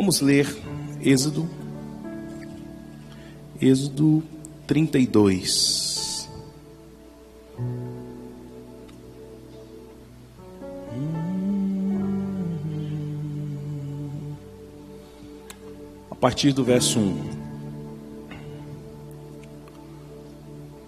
[0.00, 0.46] Vamos ler
[1.02, 1.50] Êxodo,
[3.60, 4.22] Êxodo
[4.64, 6.30] 32.
[16.08, 17.30] A partir do verso 1.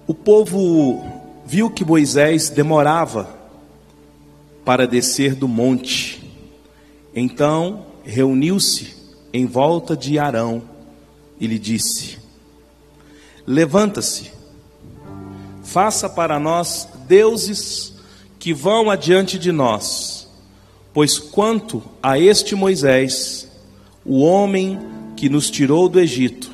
[0.07, 1.05] O povo
[1.45, 3.29] viu que Moisés demorava
[4.65, 6.23] para descer do monte.
[7.13, 9.00] Então reuniu-se
[9.33, 10.63] em volta de Arão
[11.39, 12.19] e lhe disse:
[13.47, 14.31] Levanta-se,
[15.63, 17.95] faça para nós deuses
[18.39, 20.29] que vão adiante de nós,
[20.93, 23.49] pois quanto a este Moisés,
[24.05, 24.79] o homem
[25.17, 26.51] que nos tirou do Egito,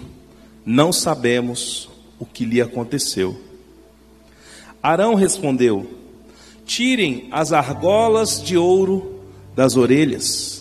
[0.64, 3.40] não sabemos o que lhe aconteceu.
[4.82, 5.88] Arão respondeu:
[6.64, 9.20] Tirem as argolas de ouro
[9.54, 10.55] das orelhas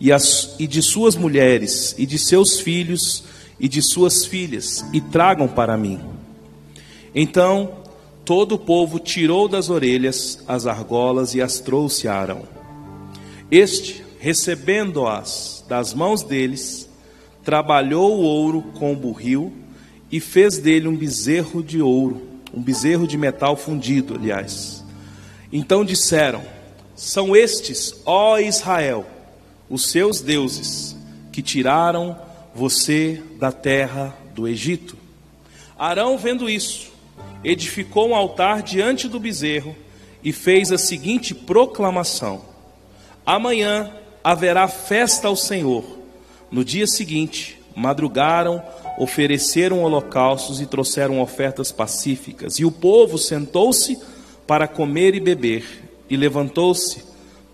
[0.00, 3.22] e, as, e de suas mulheres, e de seus filhos,
[3.58, 6.00] e de suas filhas, e tragam para mim.
[7.14, 7.80] Então
[8.24, 12.42] todo o povo tirou das orelhas as argolas e as trouxe a Arão.
[13.50, 16.88] Este, recebendo-as das mãos deles,
[17.44, 19.52] trabalhou o ouro com o burril
[20.12, 22.22] e fez dele um bezerro de ouro,
[22.54, 24.84] um bezerro de metal fundido, aliás.
[25.52, 26.42] Então disseram:
[26.94, 29.04] São estes, ó Israel,
[29.70, 30.96] os seus deuses
[31.32, 32.18] que tiraram
[32.52, 34.96] você da terra do Egito.
[35.78, 36.90] Arão, vendo isso,
[37.44, 39.74] edificou um altar diante do bezerro
[40.22, 42.42] e fez a seguinte proclamação:
[43.24, 43.90] Amanhã
[44.22, 45.84] haverá festa ao Senhor.
[46.50, 48.60] No dia seguinte, madrugaram,
[48.98, 52.58] ofereceram holocaustos e trouxeram ofertas pacíficas.
[52.58, 53.98] E o povo sentou-se
[54.46, 55.64] para comer e beber,
[56.10, 57.04] e levantou-se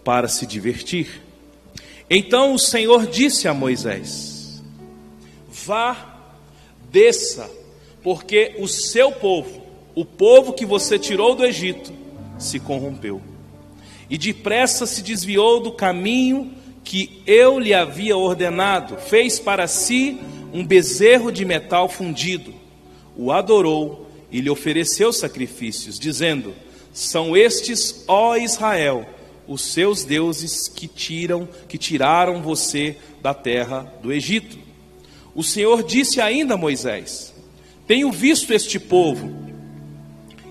[0.03, 1.26] para se divertir.
[2.09, 4.63] Então o Senhor disse a Moisés:
[5.49, 6.21] Vá,
[6.91, 7.51] desça,
[8.03, 9.63] porque o seu povo,
[9.95, 11.93] o povo que você tirou do Egito,
[12.39, 13.21] se corrompeu.
[14.09, 16.53] E depressa se desviou do caminho
[16.85, 20.19] que eu lhe havia ordenado, fez para si
[20.53, 22.55] um bezerro de metal fundido,
[23.17, 26.55] o adorou e lhe ofereceu sacrifícios, dizendo:
[26.93, 29.05] São estes, ó Israel,
[29.49, 34.59] os seus deuses que tiram, que tiraram você da terra do Egito.
[35.35, 37.35] O Senhor disse ainda a Moisés:
[37.87, 39.33] Tenho visto este povo,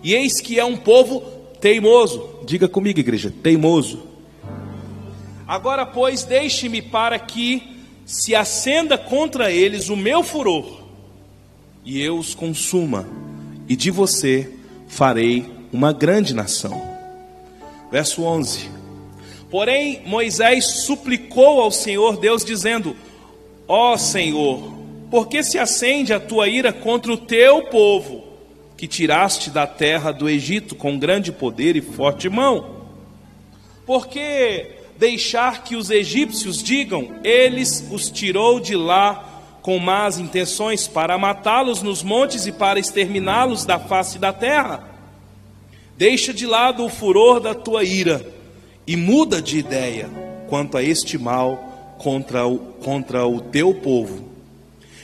[0.04, 1.22] e eis que é um povo
[1.60, 2.30] teimoso.
[2.46, 4.04] Diga comigo, igreja, teimoso.
[5.48, 7.76] Agora, pois, deixe-me para que
[8.06, 10.84] se acenda contra eles o meu furor,
[11.84, 13.08] e eu os consuma,
[13.68, 14.52] e de você
[14.88, 16.82] farei uma grande nação.
[17.92, 18.75] Verso 11:
[19.50, 22.96] Porém, Moisés suplicou ao Senhor Deus, dizendo:
[23.68, 24.74] Ó oh, Senhor,
[25.10, 28.24] por que se acende a tua ira contra o teu povo,
[28.76, 32.76] que tiraste da terra do Egito com grande poder e forte mão?
[33.86, 34.66] Por que
[34.98, 39.24] deixar que os egípcios digam: Eles os tirou de lá
[39.62, 44.84] com más intenções para matá-los nos montes e para exterminá-los da face da terra?
[45.96, 48.35] Deixa de lado o furor da tua ira
[48.88, 50.10] e muda de ideia
[50.48, 54.30] quanto a este mal contra o, contra o teu povo.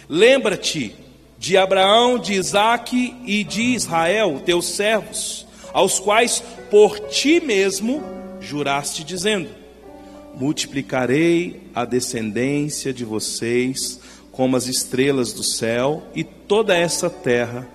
[0.08, 0.96] Lembra-te
[1.38, 8.04] de Abraão, de Isaque e de Israel, teus servos, aos quais por ti mesmo
[8.40, 9.50] juraste, dizendo:
[10.36, 14.00] Multiplicarei a descendência de vocês
[14.32, 17.68] como as estrelas do céu, e toda essa terra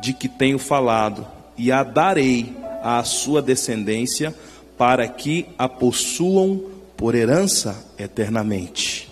[0.00, 1.26] de que tenho falado,
[1.58, 4.34] e a darei à sua descendência
[4.80, 6.58] para que a possuam
[6.96, 9.10] por herança eternamente.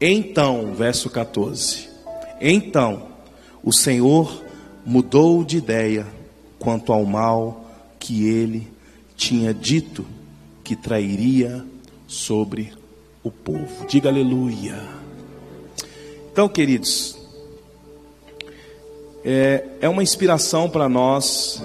[0.00, 1.88] Então, verso 14:
[2.40, 3.06] Então
[3.62, 4.42] o Senhor
[4.84, 6.04] mudou de ideia
[6.58, 7.64] quanto ao mal
[8.00, 8.66] que ele
[9.14, 10.04] tinha dito
[10.64, 11.64] que trairia
[12.08, 12.72] sobre
[13.22, 13.86] o povo.
[13.86, 14.82] Diga aleluia.
[16.32, 17.16] Então, queridos,
[19.24, 21.62] é, é uma inspiração para nós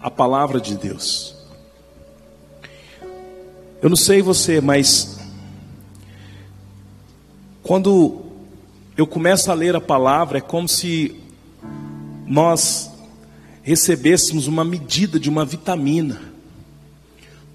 [0.00, 1.41] a palavra de Deus.
[3.82, 5.18] Eu não sei você, mas
[7.64, 8.22] quando
[8.96, 11.20] eu começo a ler a palavra, é como se
[12.24, 12.92] nós
[13.60, 16.22] recebêssemos uma medida de uma vitamina.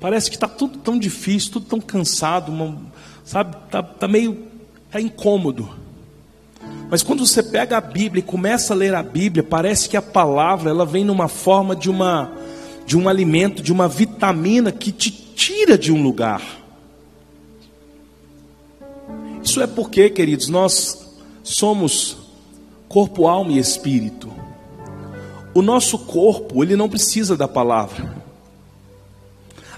[0.02, 2.78] Parece que está tudo tão difícil, tudo tão cansado, uma,
[3.24, 3.56] sabe?
[3.64, 4.48] Está tá meio
[4.92, 5.70] tá incômodo.
[6.90, 10.02] Mas quando você pega a Bíblia e começa a ler a Bíblia, parece que a
[10.02, 12.37] palavra ela vem numa forma de uma
[12.88, 16.42] de um alimento, de uma vitamina que te tira de um lugar.
[19.44, 21.06] Isso é porque, queridos, nós
[21.44, 22.18] somos
[22.88, 24.32] corpo, alma e espírito.
[25.54, 28.24] O nosso corpo, ele não precisa da palavra.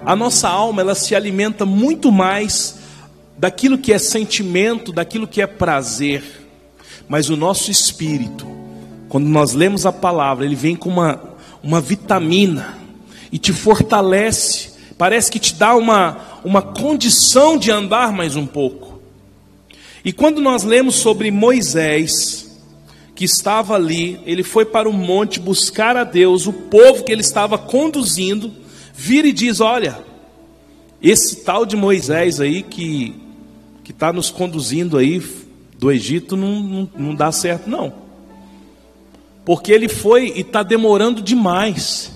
[0.05, 2.77] A nossa alma, ela se alimenta muito mais
[3.39, 6.23] daquilo que é sentimento, daquilo que é prazer.
[7.07, 8.45] Mas o nosso espírito,
[9.09, 11.19] quando nós lemos a palavra, ele vem com uma,
[11.63, 12.78] uma vitamina
[13.31, 14.71] e te fortalece.
[14.97, 19.01] Parece que te dá uma, uma condição de andar mais um pouco.
[20.03, 22.49] E quando nós lemos sobre Moisés,
[23.15, 27.21] que estava ali, ele foi para o monte buscar a Deus, o povo que ele
[27.21, 28.51] estava conduzindo,
[28.93, 29.99] vira e diz: Olha,
[31.01, 33.15] esse tal de Moisés aí que
[33.89, 35.19] que está nos conduzindo aí
[35.79, 37.91] do Egito não, não, não dá certo, não,
[39.43, 42.11] porque ele foi e está demorando demais,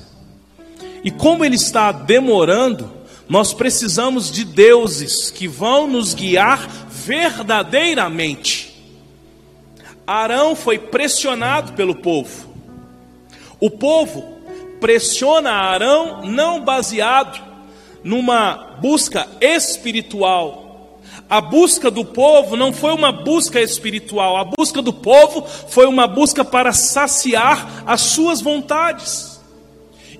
[1.03, 2.91] e como ele está demorando,
[3.27, 8.73] nós precisamos de deuses que vão nos guiar verdadeiramente.
[10.05, 12.53] Arão foi pressionado pelo povo.
[13.59, 14.23] O povo
[14.79, 17.41] pressiona Arão não baseado
[18.03, 20.99] numa busca espiritual.
[21.29, 26.05] A busca do povo não foi uma busca espiritual, a busca do povo foi uma
[26.05, 29.32] busca para saciar as suas vontades.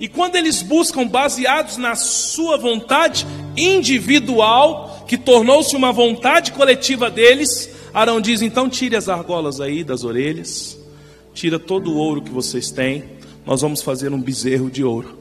[0.00, 3.26] E quando eles buscam baseados na sua vontade
[3.56, 10.04] individual, que tornou-se uma vontade coletiva deles, Arão diz: então tire as argolas aí das
[10.04, 10.78] orelhas,
[11.32, 13.04] tira todo o ouro que vocês têm,
[13.46, 15.18] nós vamos fazer um bezerro de ouro.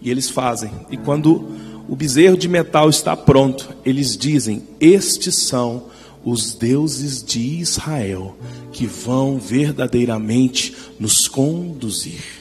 [0.00, 0.70] E eles fazem.
[0.90, 1.50] E quando
[1.88, 5.90] o bezerro de metal está pronto, eles dizem: Estes são
[6.24, 8.36] os deuses de Israel
[8.72, 12.39] que vão verdadeiramente nos conduzir.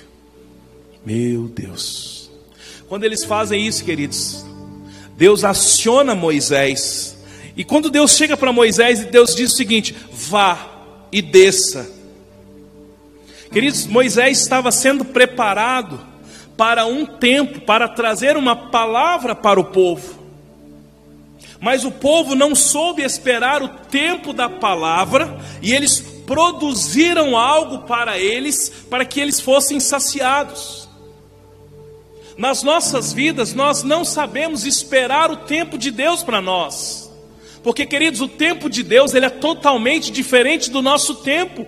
[1.06, 2.30] Meu Deus.
[2.88, 4.46] Quando eles fazem isso, queridos,
[5.16, 7.18] Deus aciona Moisés
[7.60, 10.66] e quando Deus chega para Moisés, Deus diz o seguinte: vá
[11.12, 11.92] e desça.
[13.51, 16.00] Queridos, Moisés estava sendo preparado
[16.56, 20.19] para um tempo, para trazer uma palavra para o povo.
[21.60, 28.18] Mas o povo não soube esperar o tempo da palavra e eles produziram algo para
[28.18, 30.89] eles, para que eles fossem saciados.
[32.40, 37.12] Nas nossas vidas, nós não sabemos esperar o tempo de Deus para nós.
[37.62, 41.68] Porque, queridos, o tempo de Deus ele é totalmente diferente do nosso tempo.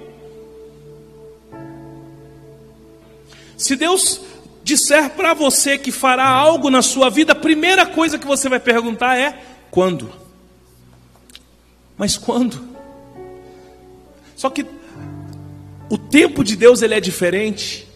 [3.58, 4.22] Se Deus
[4.64, 8.62] disser para você que fará algo na sua vida, a primeira coisa que você vai
[8.62, 10.10] perguntar é: quando?
[11.98, 12.66] Mas quando?
[14.38, 14.66] Só que
[15.90, 17.91] o tempo de Deus ele é diferente.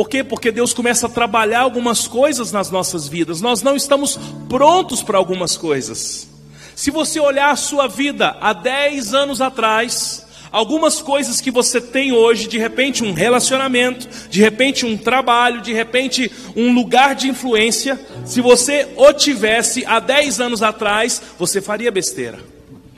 [0.00, 0.24] Por quê?
[0.24, 3.42] Porque Deus começa a trabalhar algumas coisas nas nossas vidas.
[3.42, 4.18] Nós não estamos
[4.48, 6.26] prontos para algumas coisas.
[6.74, 12.12] Se você olhar a sua vida há 10 anos atrás, algumas coisas que você tem
[12.12, 18.00] hoje, de repente um relacionamento, de repente um trabalho, de repente um lugar de influência,
[18.24, 22.38] se você o tivesse há 10 anos atrás, você faria besteira.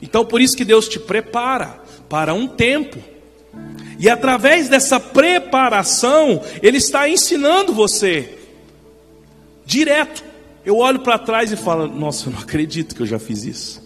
[0.00, 3.02] Então por isso que Deus te prepara para um tempo.
[4.02, 8.38] E através dessa preparação, Ele está ensinando você
[9.64, 10.32] direto
[10.64, 13.82] eu olho para trás e falo: Nossa, eu não acredito que eu já fiz isso.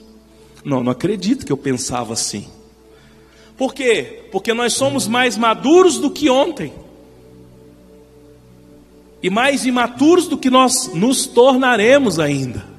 [0.64, 2.48] Não, não acredito que eu pensava assim.
[3.56, 4.24] Por quê?
[4.30, 6.72] Porque nós somos mais maduros do que ontem.
[9.22, 12.75] E mais imaturos do que nós nos tornaremos ainda.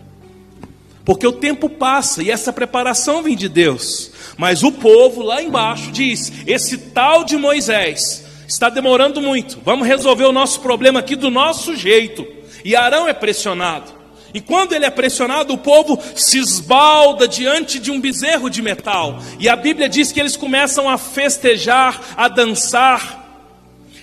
[1.08, 4.12] Porque o tempo passa e essa preparação vem de Deus.
[4.36, 9.58] Mas o povo lá embaixo diz: esse tal de Moisés está demorando muito.
[9.64, 12.28] Vamos resolver o nosso problema aqui do nosso jeito.
[12.62, 13.90] E Arão é pressionado.
[14.34, 19.20] E quando ele é pressionado, o povo se esbalda diante de um bezerro de metal.
[19.40, 23.48] E a Bíblia diz que eles começam a festejar, a dançar.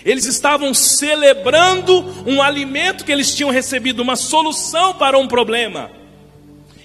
[0.06, 6.02] Eles estavam celebrando um alimento que eles tinham recebido, uma solução para um problema.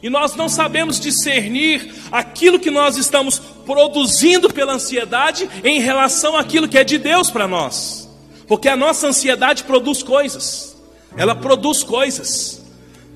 [0.01, 6.67] E nós não sabemos discernir aquilo que nós estamos produzindo pela ansiedade em relação àquilo
[6.67, 8.09] que é de Deus para nós.
[8.47, 10.69] Porque a nossa ansiedade produz coisas
[11.15, 12.59] ela produz coisas.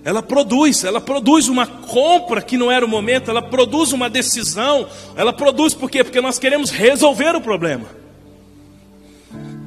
[0.04, 4.86] Ela produz, ela produz uma compra que não era o momento, ela produz uma decisão,
[5.16, 6.04] ela produz por quê?
[6.04, 7.86] Porque nós queremos resolver o problema.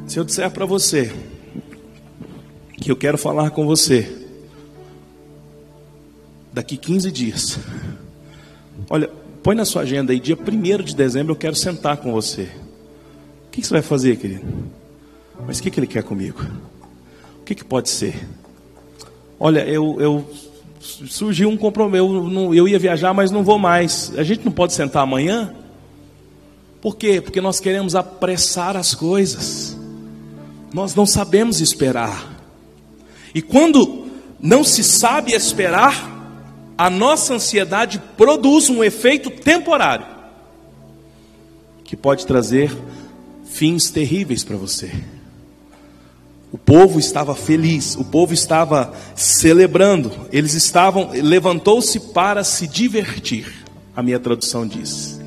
[0.07, 1.11] Se eu disser para você
[2.79, 4.26] que eu quero falar com você
[6.57, 7.59] daqui 15 dias,
[8.91, 9.09] olha,
[9.43, 12.49] põe na sua agenda aí, dia 1 de dezembro eu quero sentar com você.
[13.47, 14.45] O que você vai fazer, querido?
[15.47, 16.45] Mas o que ele quer comigo?
[17.47, 18.29] que, que pode ser?
[19.39, 20.31] Olha, eu, eu
[20.81, 24.13] surgiu um compromisso, eu ia viajar, mas não vou mais.
[24.17, 25.55] A gente não pode sentar amanhã?
[26.83, 27.21] Por quê?
[27.21, 29.79] Porque nós queremos apressar as coisas.
[30.75, 32.35] Nós não sabemos esperar.
[33.33, 34.07] E quando
[34.41, 36.16] não se sabe esperar,
[36.77, 40.07] a nossa ansiedade produz um efeito temporário
[41.85, 42.77] que pode trazer
[43.45, 44.93] fins terríveis para você.
[46.53, 53.53] O povo estava feliz, o povo estava celebrando, eles estavam, levantou-se para se divertir.
[53.95, 55.21] A minha tradução diz: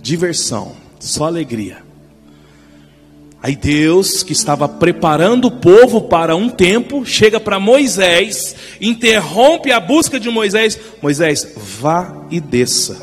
[0.00, 1.83] diversão, só alegria.
[3.44, 9.78] Aí Deus, que estava preparando o povo para um tempo, chega para Moisés, interrompe a
[9.78, 12.96] busca de Moisés: Moisés, vá e desça.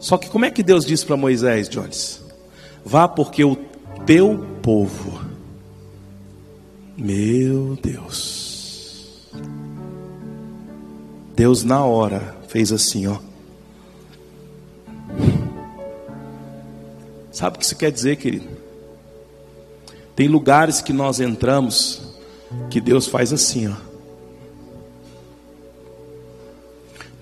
[0.00, 2.20] Só que como é que Deus disse para Moisés, Jones?
[2.84, 3.54] Vá porque o
[4.04, 5.20] teu povo,
[6.96, 9.30] meu Deus,
[11.36, 13.18] Deus na hora fez assim, ó.
[17.30, 18.57] Sabe o que isso quer dizer, querido?
[20.18, 22.02] Tem lugares que nós entramos
[22.70, 23.76] que Deus faz assim, ó.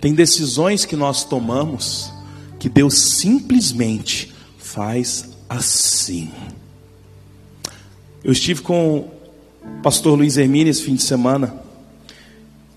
[0.01, 2.11] Tem decisões que nós tomamos
[2.59, 6.31] que Deus simplesmente faz assim.
[8.25, 9.11] Eu estive com o
[9.83, 11.55] pastor Luiz Hermínio esse fim de semana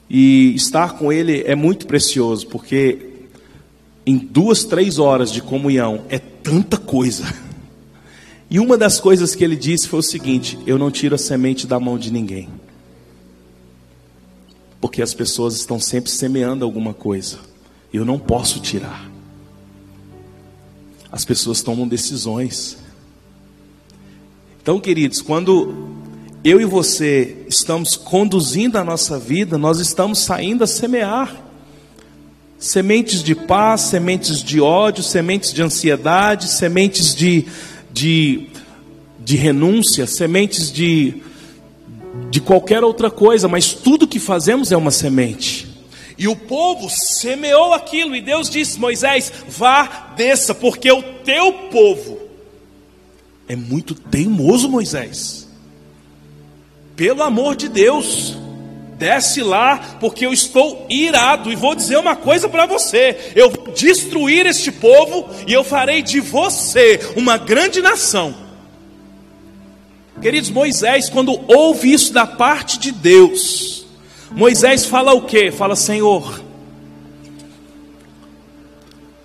[0.09, 3.29] e estar com ele é muito precioso, porque
[4.05, 7.23] em duas, três horas de comunhão é tanta coisa.
[8.49, 11.67] E uma das coisas que ele disse foi o seguinte: eu não tiro a semente
[11.67, 12.49] da mão de ninguém.
[14.81, 17.39] Porque as pessoas estão sempre semeando alguma coisa.
[17.93, 19.09] Eu não posso tirar.
[21.11, 22.77] As pessoas tomam decisões.
[24.61, 25.89] Então, queridos, quando
[26.43, 31.43] eu e você estamos conduzindo a nossa vida, nós estamos saindo a semear
[32.57, 37.45] sementes de paz, sementes de ódio, sementes de ansiedade, sementes de
[37.91, 38.47] de,
[39.19, 41.21] de renúncia, sementes de,
[42.29, 45.67] de qualquer outra coisa, mas tudo que fazemos é uma semente.
[46.17, 52.19] E o povo semeou aquilo, e Deus disse: Moisés, vá, desça, porque o teu povo
[53.47, 55.47] é muito teimoso, Moisés.
[56.95, 58.37] Pelo amor de Deus,
[58.99, 63.73] desce lá, porque eu estou irado, e vou dizer uma coisa para você: eu vou
[63.73, 68.35] destruir este povo, e eu farei de você uma grande nação.
[70.21, 73.85] Queridos, Moisés, quando ouve isso da parte de Deus,
[74.29, 75.49] Moisés fala o que?
[75.49, 76.41] Fala, Senhor,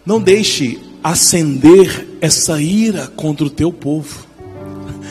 [0.07, 4.25] não deixe acender essa ira contra o teu povo.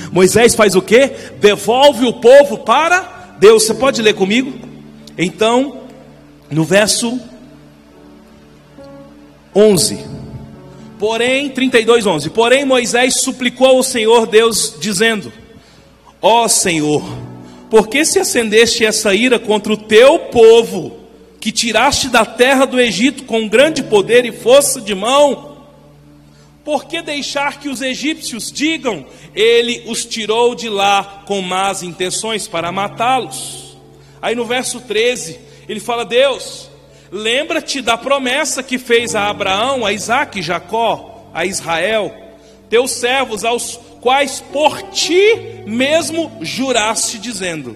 [0.10, 1.08] Moisés faz o que?
[1.41, 3.12] Devolve o povo para
[3.43, 4.53] Deus, você pode ler comigo?
[5.17, 5.81] Então,
[6.50, 7.19] no verso
[9.53, 10.00] 11.
[10.97, 12.29] Porém, 32, 11.
[12.29, 15.33] Porém, Moisés suplicou ao Senhor Deus, dizendo:
[16.21, 17.03] Ó oh, Senhor,
[17.69, 21.00] por que se acendeste essa ira contra o teu povo,
[21.41, 25.52] que tiraste da terra do Egito com grande poder e força de mão?
[26.63, 29.05] Por que deixar que os egípcios digam,
[29.36, 33.77] ele os tirou de lá com más intenções para matá-los?
[34.22, 36.70] Aí no verso 13, ele fala: Deus,
[37.12, 42.15] lembra-te da promessa que fez a Abraão, a Isaac Jacó, a Israel,
[42.70, 47.75] teus servos, aos quais por ti mesmo juraste, dizendo: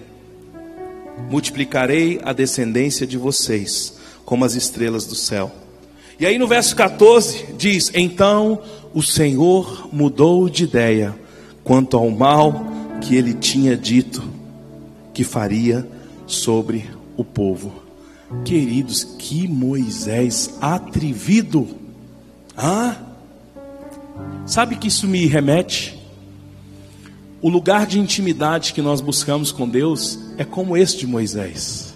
[1.28, 5.52] Multiplicarei a descendência de vocês como as estrelas do céu.
[6.20, 8.60] E aí no verso 14 diz: Então
[8.94, 11.14] o Senhor mudou de ideia
[11.62, 12.66] quanto ao mal
[13.00, 14.22] que ele tinha dito
[15.12, 15.86] que faria
[16.26, 17.72] sobre o povo.
[18.44, 21.68] Queridos, que Moisés atrevido!
[22.56, 22.96] Ah,
[24.46, 25.98] sabe que isso me remete?
[27.40, 31.94] O lugar de intimidade que nós buscamos com Deus é como esse de Moisés.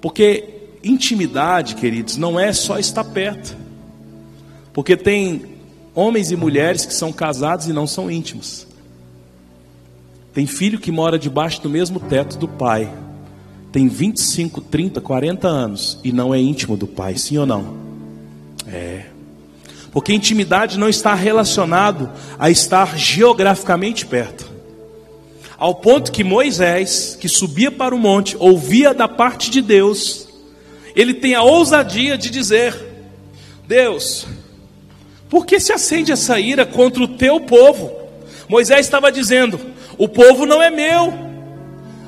[0.00, 3.63] Porque intimidade, queridos, não é só estar perto.
[4.74, 5.46] Porque tem
[5.94, 8.66] homens e mulheres que são casados e não são íntimos.
[10.34, 12.92] Tem filho que mora debaixo do mesmo teto do pai.
[13.70, 17.76] Tem 25, 30, 40 anos e não é íntimo do pai, sim ou não?
[18.66, 19.06] É.
[19.92, 24.50] Porque intimidade não está relacionado a estar geograficamente perto.
[25.56, 30.28] Ao ponto que Moisés, que subia para o monte, ouvia da parte de Deus,
[30.96, 32.74] ele tem a ousadia de dizer:
[33.66, 34.26] Deus,
[35.28, 37.90] por que se acende essa ira contra o teu povo?
[38.48, 39.58] Moisés estava dizendo:
[39.96, 41.12] O povo não é meu,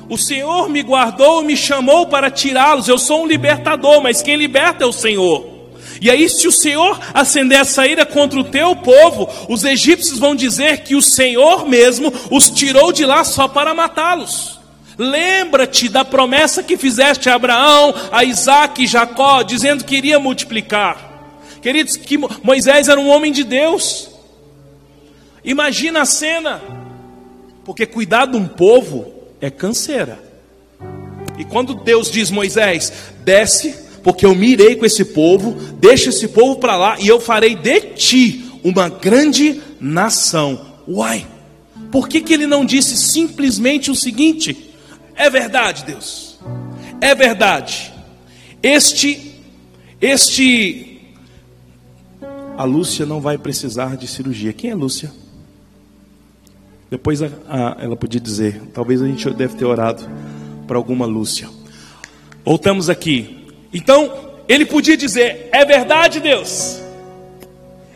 [0.09, 2.87] O Senhor me guardou e me chamou para tirá-los.
[2.87, 5.57] Eu sou um libertador, mas quem liberta é o Senhor.
[5.99, 10.35] E aí, se o Senhor acender a saída contra o teu povo, os egípcios vão
[10.35, 14.59] dizer que o Senhor mesmo os tirou de lá só para matá-los.
[14.97, 21.06] Lembra-te da promessa que fizeste a Abraão, a Isaac e Jacó, dizendo que iria multiplicar.
[21.67, 24.07] Queridos, que Moisés era um homem de Deus.
[25.43, 26.61] Imagina a cena,
[27.65, 30.17] porque cuidar de um povo é canseira.
[31.37, 36.29] E quando Deus diz Moisés, desce, porque eu me irei com esse povo, deixa esse
[36.29, 40.67] povo para lá e eu farei de ti uma grande nação.
[40.87, 41.27] Uai,
[41.91, 44.71] por que, que ele não disse simplesmente o seguinte?
[45.13, 46.39] É verdade, Deus.
[47.01, 47.91] É verdade.
[48.63, 49.33] Este,
[49.99, 50.86] este.
[52.57, 54.51] A Lúcia não vai precisar de cirurgia.
[54.51, 55.11] Quem é Lúcia?
[56.89, 58.59] Depois a, a, ela podia dizer.
[58.73, 60.03] Talvez a gente deve ter orado
[60.65, 61.47] para alguma Lúcia.
[62.43, 63.45] Voltamos aqui.
[63.71, 64.11] Então,
[64.49, 66.81] ele podia dizer: É verdade, Deus.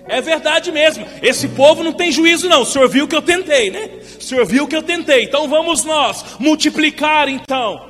[0.08, 1.08] É verdade mesmo.
[1.24, 2.62] Esse povo não tem juízo, não.
[2.62, 3.90] O senhor viu que eu tentei, né?
[4.20, 5.24] O senhor viu que eu tentei.
[5.24, 7.90] Então vamos nós multiplicar, então.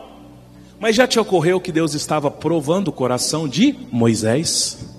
[0.79, 4.90] Mas já te ocorreu que Deus estava provando o coração de Moisés?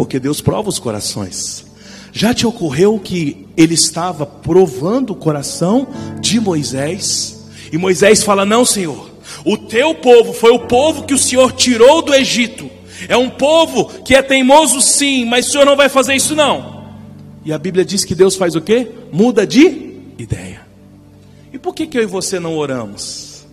[0.00, 1.66] Porque Deus prova os corações.
[2.10, 5.88] Já te ocorreu que ele estava provando o coração
[6.22, 7.46] de Moisés?
[7.70, 9.10] E Moisés fala: Não, Senhor,
[9.44, 12.70] o teu povo foi o povo que o Senhor tirou do Egito.
[13.08, 16.82] É um povo que é teimoso sim, mas o Senhor não vai fazer isso não.
[17.44, 18.90] E a Bíblia diz que Deus faz o quê?
[19.12, 20.62] Muda de ideia.
[21.52, 23.44] E por que, que eu e você não oramos?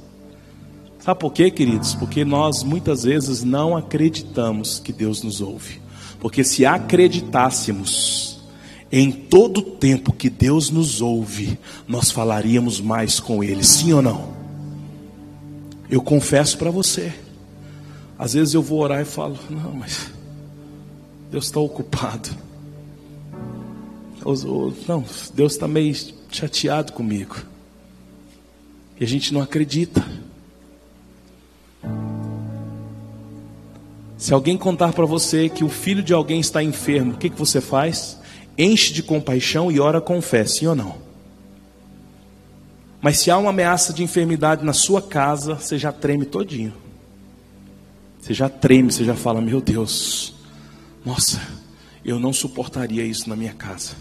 [0.99, 1.93] Sabe por quê, queridos?
[1.93, 5.85] Porque nós muitas vezes não acreditamos que Deus nos ouve.
[6.19, 8.39] Porque se acreditássemos
[8.91, 14.01] em todo o tempo que Deus nos ouve, nós falaríamos mais com Ele, sim ou
[14.01, 14.35] não?
[15.89, 17.13] Eu confesso para você.
[18.17, 20.11] Às vezes eu vou orar e falo, não, mas
[21.31, 22.29] Deus está ocupado.
[24.87, 25.95] não, Deus está meio
[26.31, 27.35] chateado comigo.
[28.99, 30.03] E a gente não acredita.
[34.27, 37.39] Se alguém contar para você que o filho de alguém está enfermo, o que, que
[37.39, 38.19] você faz?
[38.57, 40.97] Enche de compaixão e ora com fé, sim ou não?
[42.99, 46.73] Mas se há uma ameaça de enfermidade na sua casa, você já treme todinho.
[48.19, 50.35] Você já treme, você já fala: Meu Deus,
[51.05, 51.41] nossa,
[52.03, 53.93] eu não suportaria isso na minha casa.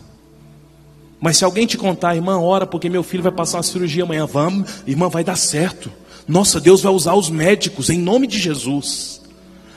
[1.20, 4.26] Mas se alguém te contar, irmã, ora, porque meu filho vai passar uma cirurgia amanhã,
[4.26, 5.88] vamos, irmã, vai dar certo.
[6.26, 9.24] Nossa, Deus vai usar os médicos em nome de Jesus.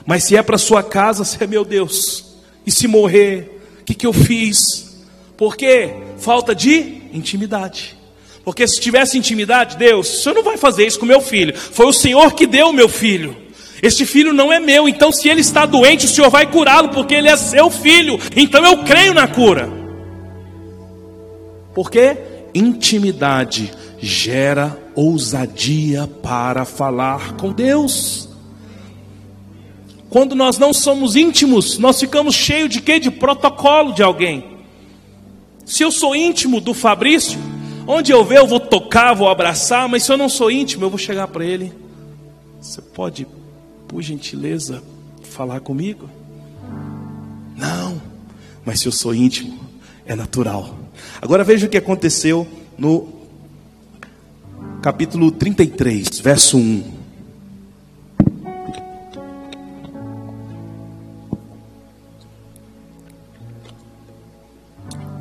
[0.05, 2.35] Mas se é para sua casa, você é meu Deus.
[2.65, 5.05] E se morrer, o que, que eu fiz?
[5.37, 5.93] Por quê?
[6.17, 7.97] Falta de intimidade.
[8.43, 11.55] Porque se tivesse intimidade, Deus, o Senhor não vai fazer isso com meu filho.
[11.57, 13.35] Foi o Senhor que deu o meu filho.
[13.81, 17.13] Este filho não é meu, então se ele está doente, o Senhor vai curá-lo, porque
[17.13, 18.19] ele é seu filho.
[18.35, 19.69] Então eu creio na cura.
[21.73, 22.17] Porque
[22.53, 28.28] intimidade gera ousadia para falar com Deus.
[30.09, 32.99] Quando nós não somos íntimos, nós ficamos cheios de quê?
[32.99, 34.43] De protocolo de alguém.
[35.65, 37.39] Se eu sou íntimo do Fabrício,
[37.85, 40.89] onde eu ver eu vou tocar, vou abraçar, mas se eu não sou íntimo, eu
[40.89, 41.71] vou chegar para ele.
[42.59, 43.27] Você pode
[43.87, 44.83] por gentileza,
[45.23, 46.09] falar comigo?
[47.55, 48.01] Não,
[48.65, 49.59] mas se eu sou íntimo,
[50.05, 50.75] é natural.
[51.21, 53.07] Agora veja o que aconteceu no
[54.81, 56.98] capítulo 33, verso 1.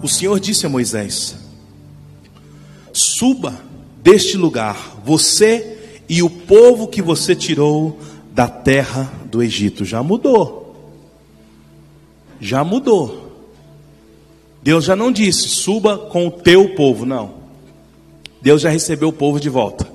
[0.02, 1.37] O Senhor disse a Moisés:
[2.92, 3.61] Suba
[4.02, 7.98] deste lugar, você e o povo que você tirou
[8.32, 9.84] da terra do Egito.
[9.84, 10.76] Já mudou.
[12.40, 13.28] Já mudou.
[14.62, 17.34] Deus já não disse, suba com o teu povo, não.
[18.40, 19.87] Deus já recebeu o povo de volta.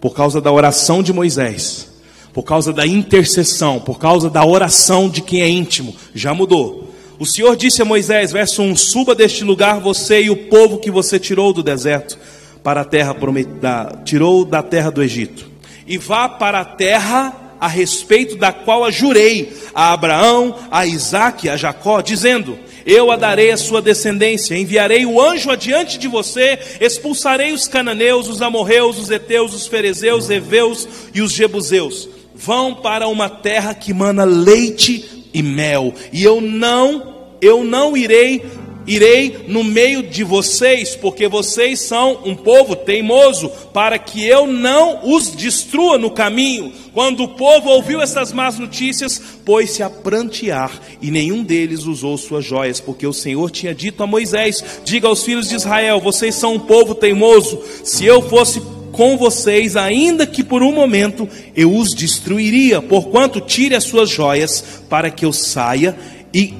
[0.00, 1.90] Por causa da oração de Moisés,
[2.32, 6.93] por causa da intercessão, por causa da oração de quem é íntimo, já mudou.
[7.24, 10.90] O Senhor disse a Moisés, verso 1: Suba deste lugar você e o povo que
[10.90, 12.18] você tirou do deserto
[12.62, 15.50] para a terra prometida, tirou da terra do Egito,
[15.86, 21.48] e vá para a terra a respeito da qual a jurei a Abraão, a Isaque,
[21.48, 26.58] a Jacó, dizendo: Eu a darei a sua descendência, enviarei o anjo adiante de você,
[26.78, 32.06] expulsarei os cananeus, os amorreus, os heteus, os ferezeus, heveus e os jebuseus.
[32.34, 37.13] Vão para uma terra que mana leite e mel, e eu não,
[37.44, 38.42] eu não irei
[38.86, 45.00] irei no meio de vocês, porque vocês são um povo teimoso, para que eu não
[45.04, 46.72] os destrua no caminho.
[46.92, 52.44] Quando o povo ouviu essas más notícias, pôs-se a prantear, e nenhum deles usou suas
[52.44, 56.54] joias, porque o Senhor tinha dito a Moisés: Diga aos filhos de Israel: Vocês são
[56.54, 57.60] um povo teimoso.
[57.82, 58.60] Se eu fosse
[58.92, 64.82] com vocês, ainda que por um momento eu os destruiria, porquanto tire as suas joias,
[64.88, 65.96] para que eu saia
[66.32, 66.54] e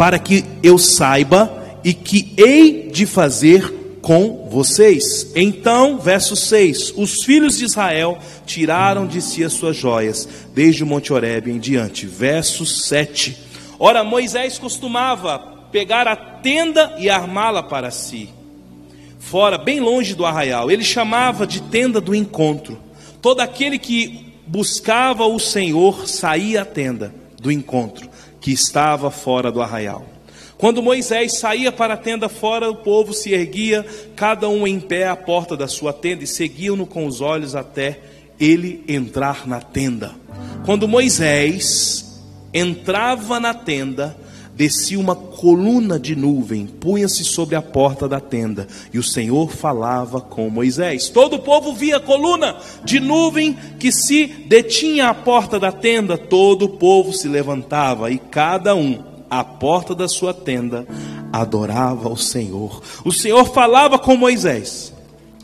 [0.00, 5.30] para que eu saiba e que hei de fazer com vocês.
[5.36, 10.86] Então, verso 6: Os filhos de Israel tiraram de si as suas joias, desde o
[10.86, 12.06] Monte Horebe em diante.
[12.06, 13.36] Verso 7.
[13.78, 15.38] Ora, Moisés costumava
[15.70, 18.30] pegar a tenda e armá-la para si,
[19.18, 20.70] fora, bem longe do arraial.
[20.70, 22.78] Ele chamava de tenda do encontro.
[23.20, 28.08] Todo aquele que buscava o Senhor saía à tenda do encontro,
[28.40, 30.04] que estava fora do arraial.
[30.56, 35.08] Quando Moisés saía para a tenda fora, o povo se erguia, cada um em pé
[35.08, 37.98] à porta da sua tenda, e seguiam-no com os olhos até
[38.38, 40.14] ele entrar na tenda.
[40.64, 42.20] Quando Moisés
[42.52, 44.16] entrava na tenda,
[44.60, 50.20] descia uma coluna de nuvem, punha-se sobre a porta da tenda, e o Senhor falava
[50.20, 51.08] com Moisés.
[51.08, 56.18] Todo o povo via a coluna de nuvem que se detinha à porta da tenda,
[56.18, 60.86] todo o povo se levantava, e cada um à porta da sua tenda,
[61.32, 62.82] adorava o Senhor.
[63.02, 64.92] O Senhor falava com Moisés,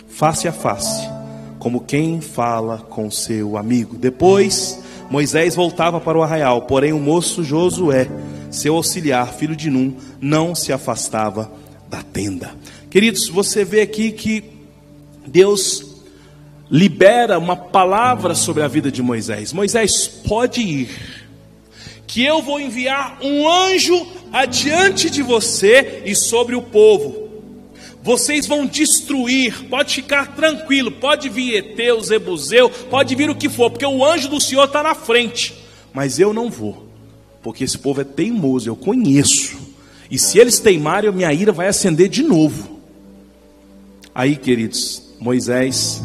[0.08, 1.08] face a face,
[1.58, 3.96] como quem fala com seu amigo.
[3.96, 8.06] Depois, Moisés voltava para o arraial, porém o moço Josué,
[8.50, 11.52] seu auxiliar, filho de Num, não se afastava
[11.88, 12.54] da tenda.
[12.90, 14.44] Queridos, você vê aqui que
[15.26, 15.84] Deus
[16.70, 19.52] libera uma palavra sobre a vida de Moisés.
[19.52, 20.88] Moisés pode ir
[22.06, 27.26] que eu vou enviar um anjo adiante de você e sobre o povo.
[28.02, 33.68] Vocês vão destruir, pode ficar tranquilo, pode vir Eteu, Zebuseu, pode vir o que for,
[33.68, 35.54] porque o anjo do Senhor está na frente.
[35.92, 36.85] Mas eu não vou,
[37.46, 39.56] porque esse povo é teimoso, eu conheço.
[40.10, 42.80] E se eles teimarem, minha ira vai acender de novo.
[44.12, 46.02] Aí, queridos, Moisés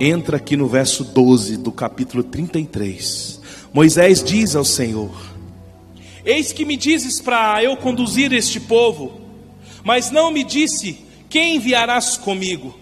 [0.00, 3.42] entra aqui no verso 12 do capítulo 33.
[3.74, 5.10] Moisés diz ao Senhor:
[6.24, 9.20] Eis que me dizes para eu conduzir este povo,
[9.84, 12.74] mas não me disse quem enviarás comigo.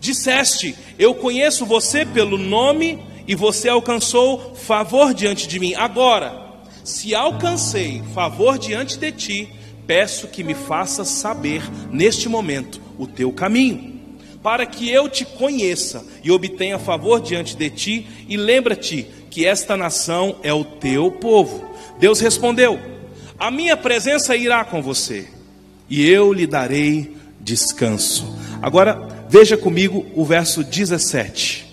[0.00, 5.74] Disseste: Eu conheço você pelo nome e você alcançou favor diante de mim.
[5.76, 6.45] Agora,
[6.86, 9.48] se alcancei favor diante de ti,
[9.88, 14.00] peço que me faças saber neste momento o teu caminho,
[14.40, 19.76] para que eu te conheça e obtenha favor diante de ti, e lembra-te que esta
[19.76, 21.68] nação é o teu povo.
[21.98, 22.78] Deus respondeu:
[23.36, 25.26] A minha presença irá com você,
[25.90, 28.32] e eu lhe darei descanso.
[28.62, 31.66] Agora, veja comigo o verso 17.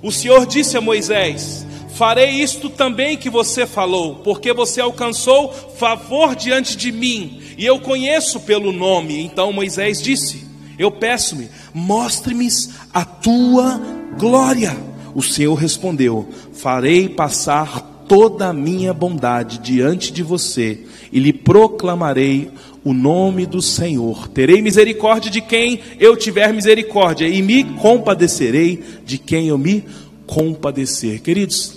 [0.00, 1.65] O Senhor disse a Moisés:
[1.96, 7.80] Farei isto também que você falou, porque você alcançou favor diante de mim, e eu
[7.80, 9.18] conheço pelo nome.
[9.22, 10.44] Então Moisés disse:
[10.78, 12.48] Eu peço-me, mostre-me
[12.92, 13.80] a tua
[14.18, 14.76] glória.
[15.14, 20.80] O Senhor respondeu: Farei passar toda a minha bondade diante de você
[21.10, 22.50] e lhe proclamarei
[22.84, 24.28] o nome do Senhor.
[24.28, 29.82] Terei misericórdia de quem eu tiver misericórdia e me compadecerei de quem eu me
[30.26, 31.22] compadecer.
[31.22, 31.75] Queridos,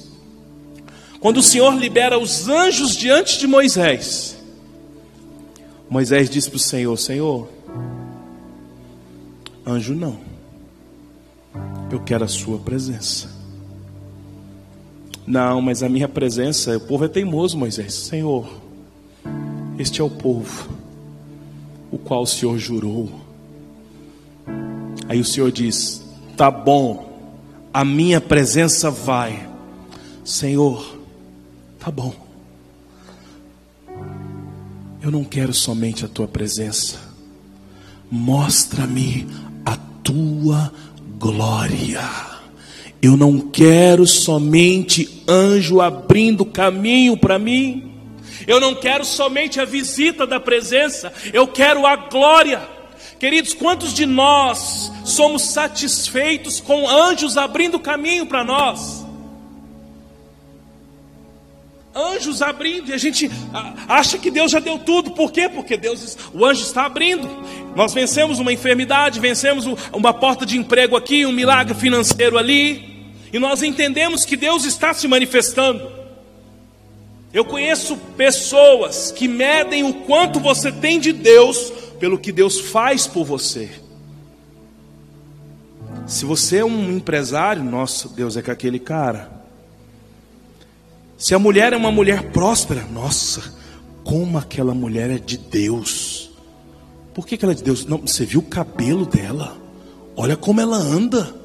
[1.20, 4.38] quando o Senhor libera os anjos diante de Moisés,
[5.90, 7.50] Moisés disse para o Senhor: Senhor,
[9.66, 10.18] anjo não,
[11.92, 13.38] eu quero a Sua presença.
[15.26, 17.94] Não, mas a minha presença, o povo é teimoso, Moisés.
[17.94, 18.50] Senhor,
[19.78, 20.70] este é o povo,
[21.92, 23.10] o qual o Senhor jurou.
[25.08, 26.04] Aí o Senhor diz:
[26.38, 27.10] Tá bom,
[27.74, 29.48] a minha presença vai.
[30.24, 30.99] Senhor,
[31.80, 32.14] tá bom.
[35.02, 37.00] Eu não quero somente a tua presença,
[38.12, 39.26] mostra-me
[39.66, 40.74] a tua
[41.18, 42.08] glória.
[43.02, 47.94] Eu não quero somente anjo abrindo caminho para mim.
[48.46, 51.14] Eu não quero somente a visita da presença.
[51.32, 52.62] Eu quero a glória.
[53.18, 58.99] Queridos, quantos de nós somos satisfeitos com anjos abrindo caminho para nós?
[61.94, 63.32] Anjos abrindo, e a gente
[63.88, 65.50] acha que Deus já deu tudo, por quê?
[65.50, 67.28] Porque Deus, o anjo está abrindo.
[67.76, 73.40] Nós vencemos uma enfermidade, vencemos uma porta de emprego aqui, um milagre financeiro ali, e
[73.40, 75.92] nós entendemos que Deus está se manifestando.
[77.34, 83.08] Eu conheço pessoas que medem o quanto você tem de Deus pelo que Deus faz
[83.08, 83.70] por você.
[86.08, 89.39] Se você é um empresário, nossa, Deus é com aquele cara.
[91.20, 93.54] Se a mulher é uma mulher próspera, nossa,
[94.06, 96.32] como aquela mulher é de Deus.
[97.14, 97.86] Por que, que ela é de Deus?
[97.86, 99.58] Não, você viu o cabelo dela?
[100.16, 101.36] Olha como ela anda.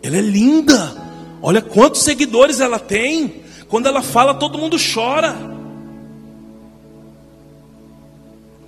[0.00, 0.94] Ela é linda.
[1.42, 3.42] Olha quantos seguidores ela tem.
[3.66, 5.36] Quando ela fala, todo mundo chora.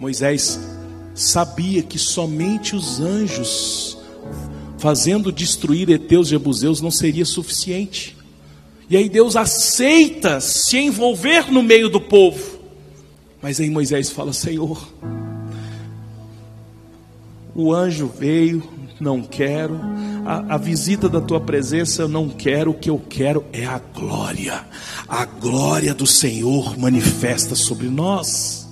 [0.01, 0.59] Moisés
[1.15, 3.97] sabia que somente os anjos
[4.77, 8.18] fazendo destruir Eteus e Jebuseus não seria suficiente.
[8.91, 12.59] E aí Deus aceita se envolver no meio do povo.
[13.43, 14.89] Mas aí Moisés fala: Senhor,
[17.55, 18.63] o anjo veio,
[19.01, 19.79] não quero,
[20.25, 23.79] a, a, visita da tua presença eu não quero, o que eu quero é a
[23.79, 24.65] glória,
[25.09, 28.69] a glória do Senhor manifesta sobre nós.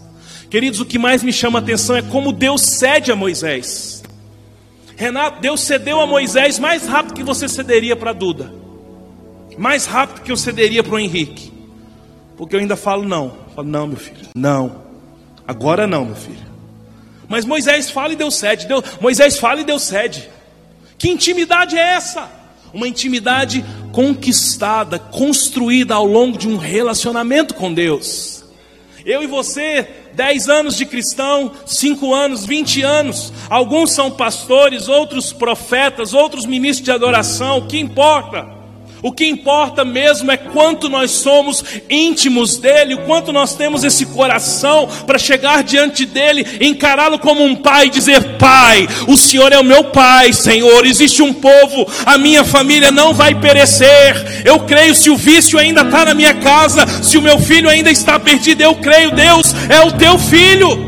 [0.49, 4.03] Queridos, o que mais me chama a atenção é como Deus cede a Moisés.
[4.97, 8.53] Renato, Deus cedeu a Moisés mais rápido que você cederia para Duda,
[9.59, 11.53] mais rápido que eu cederia para o Henrique,
[12.37, 13.27] porque eu ainda falo não.
[13.49, 14.83] Eu falo, não, meu filho, não,
[15.47, 16.47] agora não, meu filho.
[17.29, 18.67] Mas Moisés fala e Deus cede.
[19.01, 20.29] Moisés fala e Deus cede.
[20.99, 22.31] Que intimidade é essa?
[22.73, 28.45] Uma intimidade conquistada, construída ao longo de um relacionamento com Deus.
[29.05, 33.33] Eu e você 10 anos de cristão, 5 anos, 20 anos.
[33.51, 37.59] Alguns são pastores, outros profetas, outros ministros de adoração.
[37.59, 38.56] O que importa?
[39.07, 44.05] O que importa mesmo é quanto nós somos íntimos dele, o quanto nós temos esse
[44.07, 49.61] coração para chegar diante dele, encará-lo como um pai e dizer: Pai, o Senhor é
[49.61, 50.85] o meu pai, Senhor.
[50.85, 54.43] Existe um povo, a minha família não vai perecer.
[54.45, 57.93] Eu creio, se o vício ainda está na minha casa, se o meu filho ainda
[57.93, 60.85] está perdido, eu creio, Deus é o teu filho.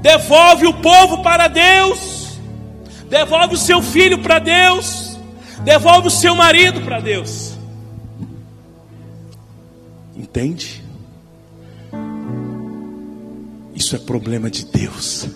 [0.00, 2.38] Devolve o povo para Deus,
[3.06, 5.09] devolve o seu filho para Deus.
[5.64, 7.58] Devolve o seu marido para Deus.
[10.16, 10.82] Entende?
[13.74, 15.28] Isso é problema de Deus.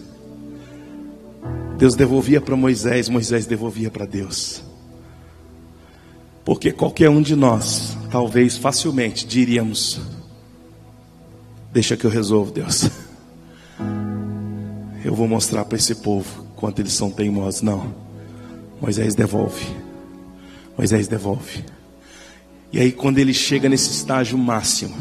[1.78, 4.62] Deus devolvia para Moisés, Moisés devolvia para Deus.
[6.44, 10.00] Porque qualquer um de nós, talvez facilmente, diríamos:
[11.72, 12.88] Deixa que eu resolvo, Deus.
[15.04, 17.62] Eu vou mostrar para esse povo quanto eles são teimosos.
[17.62, 17.94] Não.
[18.80, 19.84] Moisés devolve.
[20.76, 21.64] Moisés devolve.
[22.72, 24.96] E aí, quando ele chega nesse estágio máximo,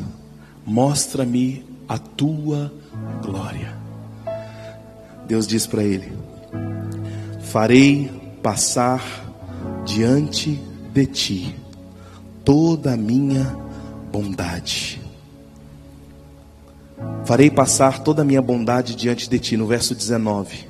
[0.65, 2.71] mostra-me a tua
[3.21, 3.75] glória.
[5.27, 6.11] Deus diz para ele:
[7.41, 9.03] Farei passar
[9.85, 10.59] diante
[10.93, 11.55] de ti
[12.45, 13.57] toda a minha
[14.11, 15.01] bondade.
[17.25, 20.67] Farei passar toda a minha bondade diante de ti, no verso 19.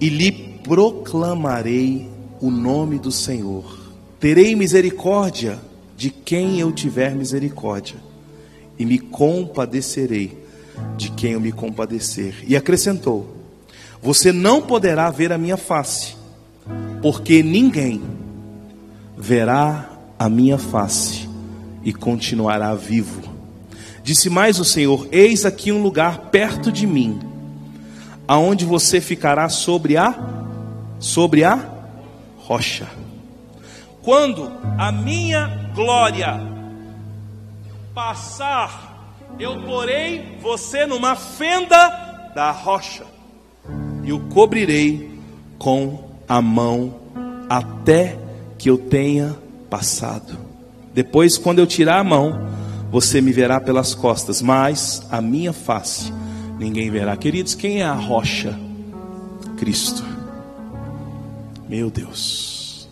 [0.00, 3.78] E lhe proclamarei o nome do Senhor.
[4.20, 5.58] Terei misericórdia
[5.96, 7.96] de quem eu tiver misericórdia,
[8.78, 10.36] e me compadecerei
[10.96, 12.34] de quem eu me compadecer.
[12.46, 13.34] E acrescentou:
[14.02, 16.14] Você não poderá ver a minha face,
[17.00, 18.02] porque ninguém
[19.16, 21.28] verá a minha face
[21.82, 23.22] e continuará vivo.
[24.02, 27.18] Disse mais o Senhor: Eis aqui um lugar perto de mim,
[28.28, 30.14] aonde você ficará sobre a
[30.98, 31.75] sobre a
[32.46, 32.86] rocha.
[34.02, 36.40] Quando a minha glória
[37.92, 43.04] passar, eu porei você numa fenda da rocha
[44.04, 45.18] e o cobrirei
[45.58, 46.94] com a mão
[47.50, 48.16] até
[48.56, 49.36] que eu tenha
[49.68, 50.38] passado.
[50.94, 52.48] Depois, quando eu tirar a mão,
[52.92, 56.12] você me verá pelas costas, mas a minha face
[56.60, 57.16] ninguém verá.
[57.16, 58.56] Queridos, quem é a rocha?
[59.56, 60.15] Cristo.
[61.68, 62.88] Meu Deus.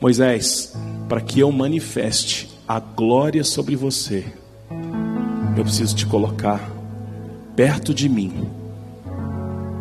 [0.00, 0.72] Moisés,
[1.08, 4.24] para que eu manifeste a glória sobre você,
[5.56, 6.70] eu preciso te colocar
[7.54, 8.48] perto de mim,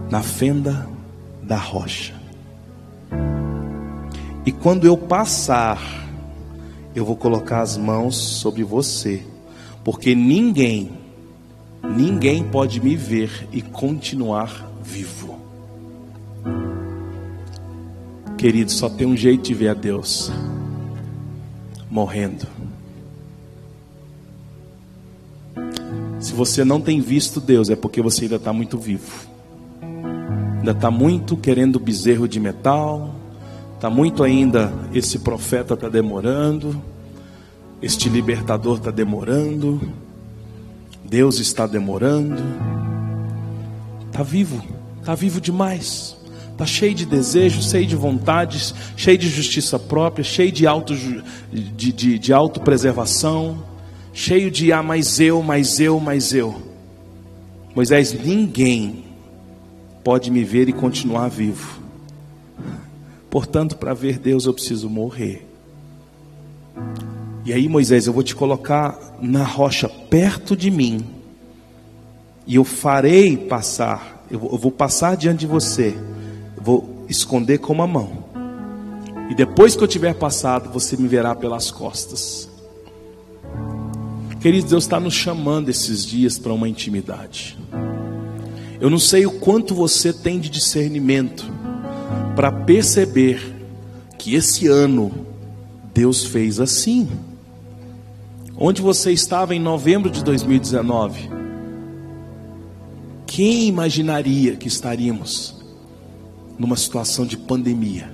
[0.09, 0.87] na fenda
[1.41, 2.13] da rocha.
[4.45, 5.79] E quando eu passar,
[6.95, 9.23] eu vou colocar as mãos sobre você,
[9.83, 10.91] porque ninguém,
[11.95, 15.18] ninguém pode me ver e continuar vivo.
[18.39, 20.31] Querido, só tem um jeito de ver a Deus:
[21.91, 22.47] morrendo.
[26.21, 29.27] Se você não tem visto Deus, é porque você ainda está muito vivo.
[30.57, 33.13] Ainda está muito querendo bezerro de metal.
[33.75, 34.71] Está muito ainda.
[34.93, 36.81] Esse profeta está demorando.
[37.81, 39.81] Este libertador está demorando.
[41.03, 42.41] Deus está demorando.
[44.05, 44.63] Está vivo,
[45.01, 46.18] está vivo demais.
[46.59, 51.93] Está cheio de desejos, cheio de vontades, cheio de justiça própria, cheio de, auto, de,
[51.93, 53.63] de, de autopreservação,
[54.11, 56.61] cheio de ah, mais eu, mais eu, mais eu.
[57.73, 59.05] Moisés, ninguém
[60.03, 61.79] pode me ver e continuar vivo.
[63.29, 65.47] Portanto, para ver Deus eu preciso morrer.
[67.45, 71.05] E aí, Moisés, eu vou te colocar na rocha perto de mim,
[72.45, 75.95] e eu farei passar, eu vou passar diante de você
[76.61, 78.29] vou esconder com uma mão.
[79.29, 82.49] E depois que eu tiver passado, você me verá pelas costas.
[84.41, 87.57] Queridos, Deus está nos chamando esses dias para uma intimidade.
[88.79, 91.45] Eu não sei o quanto você tem de discernimento
[92.35, 93.55] para perceber
[94.17, 95.11] que esse ano
[95.93, 97.07] Deus fez assim.
[98.57, 101.29] Onde você estava em novembro de 2019?
[103.27, 105.58] Quem imaginaria que estaríamos
[106.59, 108.13] numa situação de pandemia.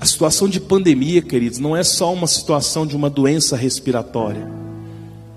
[0.00, 4.50] A situação de pandemia, queridos, não é só uma situação de uma doença respiratória.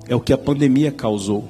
[0.07, 1.47] É o que a pandemia causou.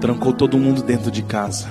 [0.00, 1.68] Trancou todo mundo dentro de casa.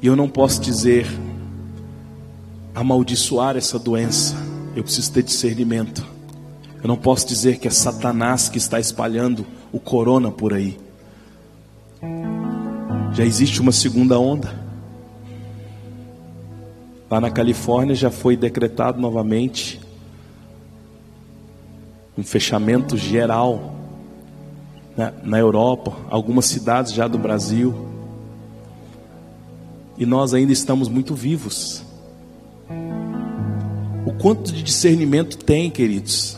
[0.00, 1.08] E eu não posso dizer
[2.74, 4.36] amaldiçoar essa doença.
[4.76, 6.06] Eu preciso ter discernimento.
[6.80, 10.78] Eu não posso dizer que é Satanás que está espalhando o corona por aí.
[13.16, 14.54] Já existe uma segunda onda.
[17.10, 19.80] Lá na Califórnia já foi decretado novamente
[22.18, 23.74] um fechamento geral.
[24.94, 25.14] Né?
[25.24, 27.74] Na Europa, algumas cidades já do Brasil.
[29.96, 31.82] E nós ainda estamos muito vivos.
[34.04, 36.36] O quanto de discernimento tem, queridos,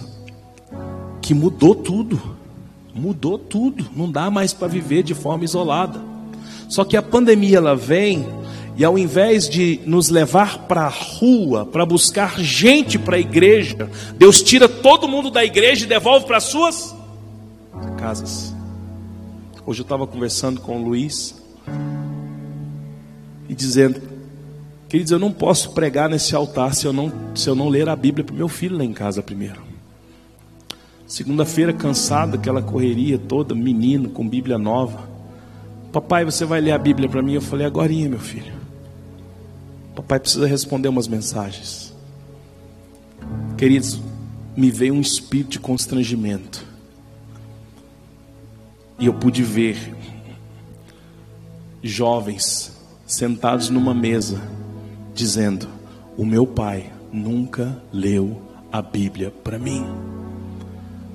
[1.20, 2.36] que mudou tudo.
[2.94, 3.84] Mudou tudo.
[3.96, 6.07] Não dá mais para viver de forma isolada.
[6.68, 8.26] Só que a pandemia ela vem
[8.76, 13.90] e ao invés de nos levar para a rua, para buscar gente para a igreja,
[14.16, 16.94] Deus tira todo mundo da igreja e devolve para as suas
[17.98, 18.54] casas.
[19.66, 21.34] Hoje eu estava conversando com o Luiz
[23.48, 24.00] e dizendo,
[24.88, 27.96] queridos, eu não posso pregar nesse altar se eu não, se eu não ler a
[27.96, 29.60] Bíblia para meu filho lá em casa primeiro.
[31.06, 35.07] Segunda-feira, cansado, aquela correria toda, menino com Bíblia nova.
[35.98, 37.32] Papai, você vai ler a Bíblia para mim?
[37.32, 38.52] Eu falei, agora, meu filho.
[39.96, 41.92] Papai precisa responder umas mensagens.
[43.56, 44.00] Queridos,
[44.56, 46.64] me veio um espírito de constrangimento.
[48.96, 49.92] E eu pude ver
[51.82, 54.40] jovens sentados numa mesa,
[55.12, 55.66] dizendo:
[56.16, 59.84] O meu pai nunca leu a Bíblia para mim.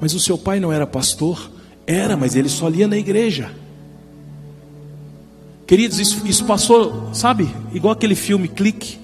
[0.02, 1.50] Mas o seu pai não era pastor?
[1.88, 3.63] Era, mas ele só lia na igreja.
[5.66, 7.50] Queridos, isso, isso passou, sabe?
[7.74, 9.00] Igual aquele filme Clique.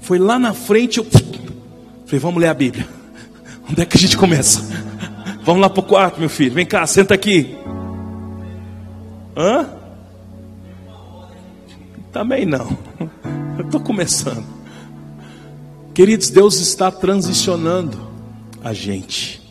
[0.00, 2.86] Foi lá na frente, eu falei, vamos ler a Bíblia.
[3.68, 4.62] Onde é que a gente começa?
[5.44, 6.52] Vamos lá para o quarto, meu filho.
[6.52, 7.54] Vem cá, senta aqui.
[9.36, 9.68] Hã?
[12.10, 12.78] Também não.
[13.58, 14.44] Eu estou começando.
[15.92, 17.98] Queridos, Deus está transicionando
[18.62, 19.42] a gente.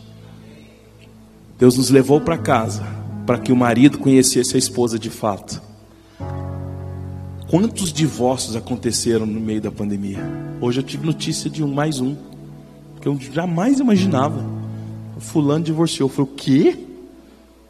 [1.58, 2.84] Deus nos levou para casa
[3.24, 5.62] para que o marido conhecesse a esposa de fato.
[7.48, 10.18] Quantos divórcios aconteceram no meio da pandemia?
[10.60, 12.16] Hoje eu tive notícia de um mais um,
[13.00, 14.42] que eu jamais imaginava.
[15.16, 16.08] O fulano divorciou.
[16.08, 16.78] Falei, o quê?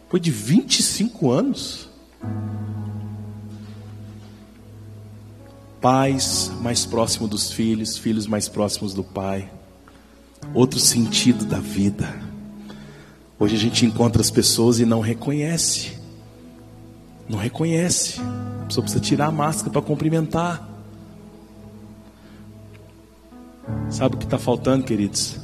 [0.08, 1.88] Foi de 25 anos.
[5.80, 9.50] Pais mais próximos dos filhos, filhos mais próximos do pai.
[10.54, 12.14] Outro sentido da vida.
[13.38, 15.98] Hoje a gente encontra as pessoas e não reconhece.
[17.28, 18.20] Não reconhece.
[18.64, 20.66] A pessoa precisa tirar a máscara para cumprimentar.
[23.90, 25.36] Sabe o que está faltando, queridos?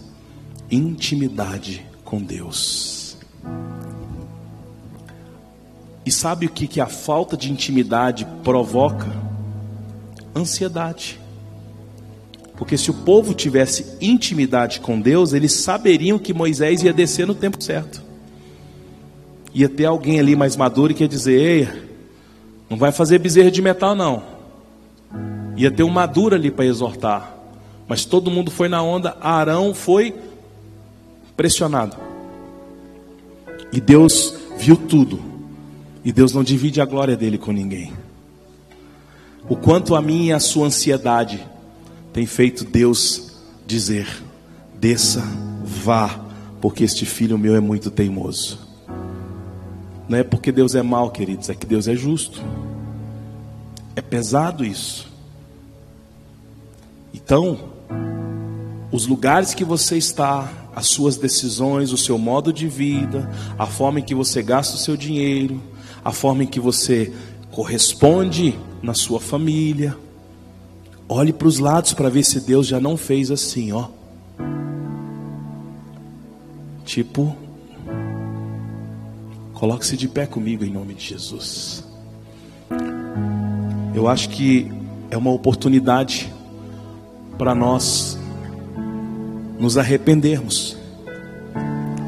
[0.70, 3.18] Intimidade com Deus.
[6.04, 9.06] E sabe o que, que a falta de intimidade provoca?
[10.34, 11.20] Ansiedade.
[12.56, 17.34] Porque se o povo tivesse intimidade com Deus, eles saberiam que Moisés ia descer no
[17.34, 18.02] tempo certo.
[19.52, 21.89] Ia ter alguém ali mais maduro que ia dizer: Ei,
[22.70, 24.22] não vai fazer bezerra de metal, não.
[25.56, 27.36] Ia ter um maduro ali para exortar.
[27.88, 29.16] Mas todo mundo foi na onda.
[29.20, 30.14] Arão foi
[31.36, 31.96] pressionado.
[33.72, 35.20] E Deus viu tudo.
[36.04, 37.92] E Deus não divide a glória dele com ninguém.
[39.48, 41.44] O quanto a minha e a sua ansiedade
[42.12, 43.32] tem feito Deus
[43.66, 44.06] dizer:
[44.78, 45.24] desça,
[45.64, 46.20] vá,
[46.60, 48.69] porque este filho meu é muito teimoso.
[50.10, 52.42] Não é porque Deus é mau, queridos, é que Deus é justo.
[53.94, 55.06] É pesado isso.
[57.14, 57.70] Então,
[58.90, 64.00] os lugares que você está, as suas decisões, o seu modo de vida, a forma
[64.00, 65.62] em que você gasta o seu dinheiro,
[66.04, 67.12] a forma em que você
[67.52, 69.96] corresponde na sua família.
[71.08, 73.86] Olhe para os lados para ver se Deus já não fez assim, ó.
[76.84, 77.36] Tipo,
[79.60, 81.84] coloque-se de pé comigo em nome de Jesus.
[83.94, 84.72] Eu acho que
[85.10, 86.32] é uma oportunidade
[87.36, 88.18] para nós
[89.58, 90.78] nos arrependermos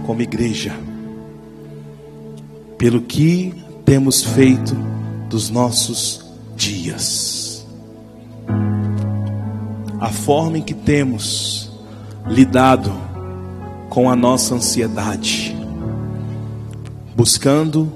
[0.06, 0.74] como igreja
[2.78, 4.74] pelo que temos feito
[5.28, 6.24] dos nossos
[6.56, 7.66] dias.
[10.00, 11.70] A forma em que temos
[12.26, 12.90] lidado
[13.90, 15.51] com a nossa ansiedade,
[17.14, 17.92] buscando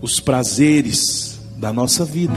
[0.00, 2.34] os prazeres da nossa vida.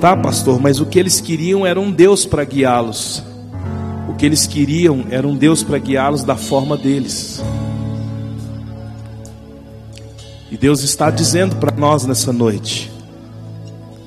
[0.00, 3.22] Tá, pastor, mas o que eles queriam era um Deus para guiá-los.
[4.08, 7.42] O que eles queriam era um Deus para guiá-los da forma deles.
[10.50, 12.90] E Deus está dizendo para nós nessa noite: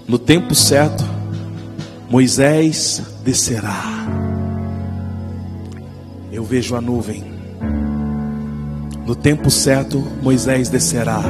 [0.07, 1.03] no tempo certo,
[2.09, 4.07] Moisés descerá.
[6.32, 7.30] Eu vejo a nuvem.
[9.12, 11.22] No tempo certo, Moisés descerá.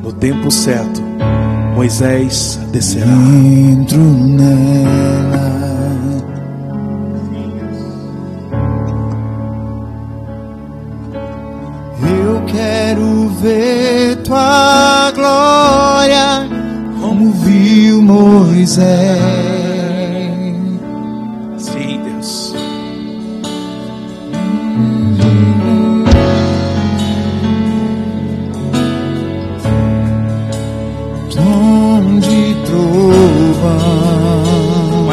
[0.00, 1.02] No tempo certo,
[1.74, 3.10] Moisés descerá.
[3.10, 3.98] Entro.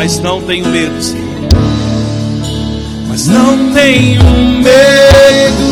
[0.07, 1.27] Mas não tenho medo, Senhor.
[3.09, 4.23] Mas não tenho
[4.63, 5.67] medo.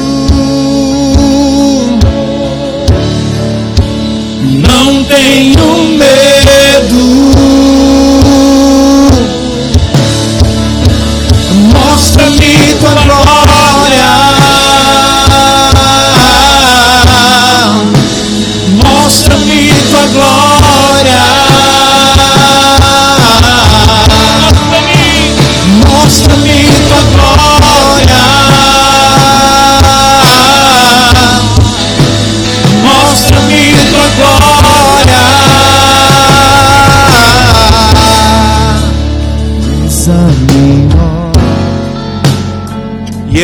[4.67, 7.24] Não tenho medo.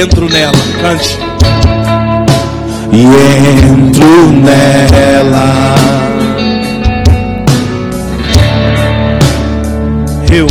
[0.01, 1.17] Entro nela, cante.
[2.91, 5.75] E entro nela.
[10.31, 10.47] Eu,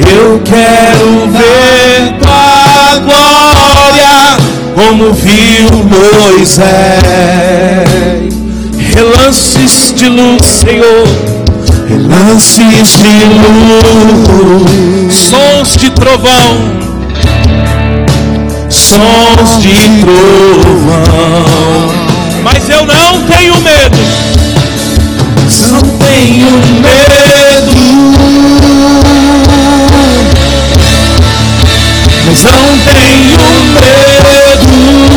[0.00, 4.36] Eu quero ver tua glória,
[4.74, 6.66] como viu Moisés.
[8.94, 11.06] relances de luz, Senhor.
[12.08, 13.24] Lances de
[14.58, 16.56] luz, Sons de trovão,
[18.68, 21.46] sons de trovão.
[22.42, 23.98] mas eu não tenho medo.
[25.70, 26.50] Não tenho
[26.80, 27.72] medo,
[32.26, 33.38] mas não tenho
[33.74, 35.15] medo.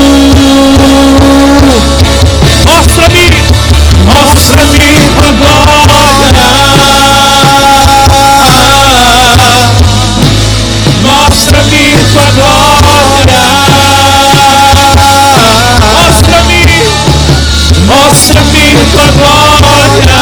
[18.92, 20.20] Tua glória.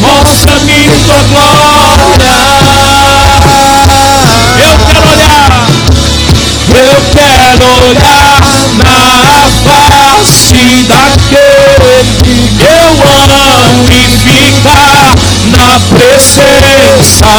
[0.00, 2.60] Mostra-me tua glória.
[4.58, 5.50] eu quero olhar.
[6.70, 8.40] Eu quero olhar
[8.78, 8.94] na
[9.64, 15.14] face daquele que eu amo e ficar
[15.50, 17.30] na presença.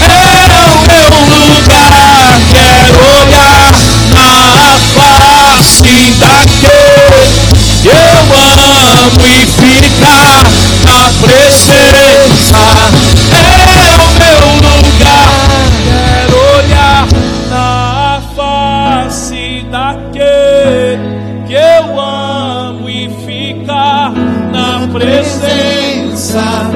[0.00, 0.43] É
[9.26, 10.44] e ficar
[10.84, 12.62] na presença.
[13.30, 15.34] É o meu lugar.
[15.84, 17.06] Quero olhar
[17.50, 20.98] Na face daquele
[21.46, 24.12] que eu amo e ficar
[24.52, 26.70] na presença.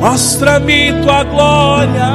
[0.00, 2.10] Mostra-me tua glória.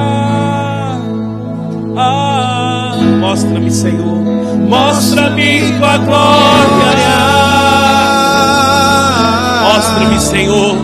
[1.99, 4.36] Ah, mostra-me, Senhor,
[4.67, 7.17] mostra-me tua glória.
[9.63, 10.75] Mostra-me, Senhor,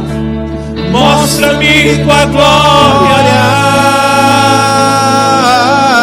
[0.92, 3.44] mostra-me tua glória.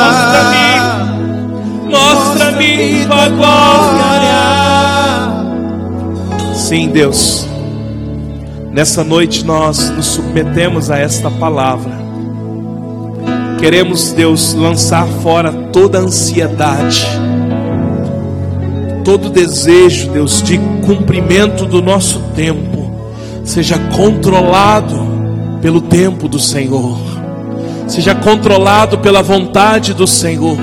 [0.01, 0.67] Mostra-me,
[1.91, 4.41] mostra-me tua glória.
[6.55, 7.47] Sim, Deus.
[8.71, 11.99] Nessa noite nós nos submetemos a esta palavra.
[13.59, 17.05] Queremos, Deus, lançar fora toda ansiedade,
[19.05, 22.95] todo desejo, Deus, de cumprimento do nosso tempo,
[23.45, 25.09] seja controlado
[25.61, 26.99] pelo tempo do Senhor,
[27.87, 30.59] seja controlado pela vontade do Senhor.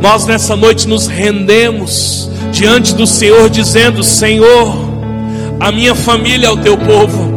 [0.00, 4.74] Nós nessa noite nos rendemos diante do Senhor, dizendo: Senhor,
[5.60, 7.32] a minha família é o teu povo,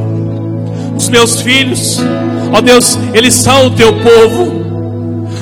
[0.95, 1.99] os meus filhos,
[2.53, 4.60] ó Deus, eles são o teu povo.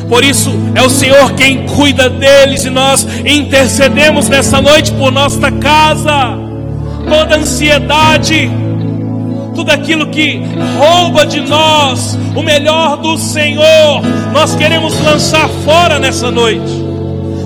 [0.10, 5.51] Por isso é o Senhor quem cuida deles e nós intercedemos nessa noite por nossa
[5.51, 6.36] casa.
[7.07, 8.49] Toda ansiedade,
[9.55, 10.41] tudo aquilo que
[10.78, 14.01] rouba de nós o melhor do Senhor,
[14.34, 16.89] nós queremos lançar fora nessa noite.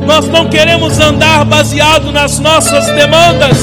[0.08, 3.58] Nós não queremos andar baseado nas nossas demandas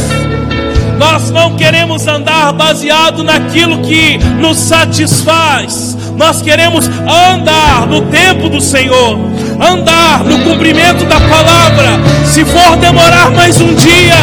[1.01, 5.97] nós não queremos andar baseado naquilo que nos satisfaz.
[6.15, 9.19] Nós queremos andar no tempo do Senhor,
[9.59, 11.99] andar no cumprimento da palavra.
[12.27, 14.15] Se for demorar mais um dia,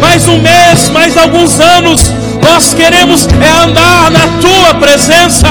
[0.00, 2.10] mais um mês, mais alguns anos,
[2.42, 5.48] nós queremos é andar na tua presença,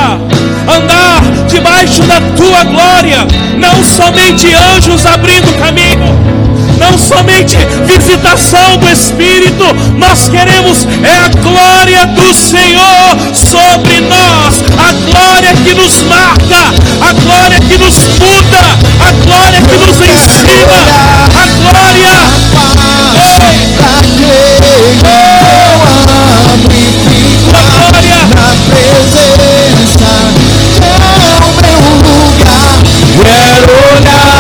[0.68, 3.20] andar debaixo da tua glória,
[3.60, 6.45] não somente anjos abrindo caminho
[6.78, 9.66] não somente visitação do Espírito,
[9.98, 17.14] nós queremos é a glória do Senhor sobre nós, a glória que nos marca, a
[17.14, 20.80] glória que nos muda, a glória que nos ensina,
[21.34, 22.16] a glória.
[27.48, 30.10] A glória na presença.
[30.82, 30.98] É
[31.38, 32.76] o meu lugar.
[33.24, 34.35] Quero olhar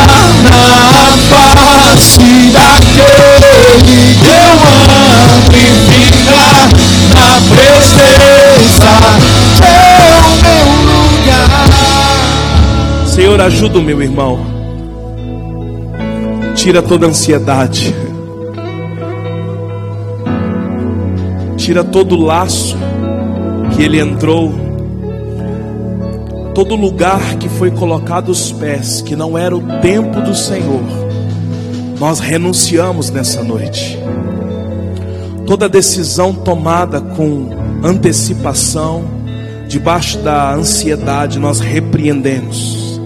[2.06, 3.82] face daquele
[4.22, 6.70] que eu amo e ficar
[7.16, 8.94] na presença
[9.64, 11.50] é o meu lugar.
[13.08, 14.40] Senhor, ajuda o meu irmão.
[16.54, 17.96] Tira toda ansiedade.
[21.58, 22.78] Tira todo laço
[23.76, 24.54] que ele entrou.
[26.54, 31.05] Todo lugar que foi colocado os pés, que não era o tempo do Senhor.
[32.00, 33.98] Nós renunciamos nessa noite.
[35.46, 37.50] Toda decisão tomada com
[37.84, 39.06] antecipação,
[39.68, 43.00] debaixo da ansiedade, nós repreendemos.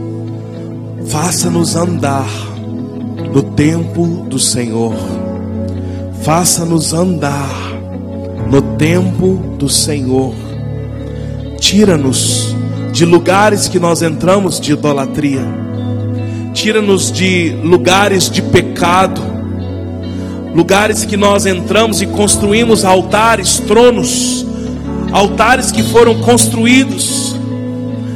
[1.07, 2.27] Faça-nos andar
[3.33, 4.93] no tempo do Senhor.
[6.23, 7.55] Faça-nos andar
[8.49, 10.33] no tempo do Senhor.
[11.59, 12.55] Tira-nos
[12.91, 15.68] de lugares que nós entramos de idolatria.
[16.59, 19.21] Tira-nos de lugares de pecado.
[20.53, 24.45] Lugares que nós entramos e construímos altares, tronos,
[25.13, 27.33] altares que foram construídos,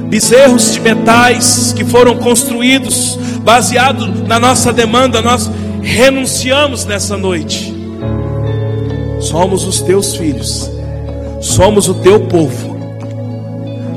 [0.09, 5.49] bezerros de metais que foram construídos, baseado na nossa demanda, nós
[5.81, 7.73] renunciamos nessa noite.
[9.21, 10.69] Somos os teus filhos,
[11.39, 12.77] somos o teu povo.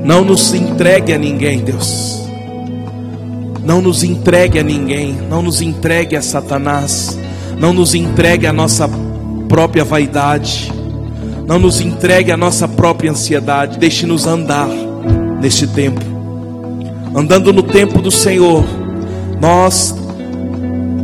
[0.05, 2.26] Não nos entregue a ninguém, Deus.
[3.67, 7.19] Não nos entregue a ninguém, não nos entregue a Satanás,
[7.59, 8.89] não nos entregue a nossa
[9.49, 10.73] própria vaidade,
[11.49, 13.77] não nos entregue a nossa própria ansiedade.
[13.77, 14.69] Deixe-nos andar
[15.41, 16.01] neste tempo,
[17.13, 18.65] andando no tempo do Senhor.
[19.41, 19.97] Nós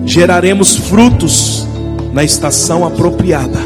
[0.07, 1.67] geraremos frutos
[2.13, 3.59] na estação apropriada.